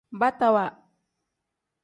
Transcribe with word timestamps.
Batawa. 0.19 0.65